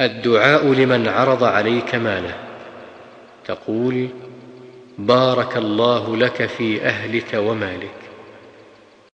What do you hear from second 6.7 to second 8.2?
أهلك ومالك.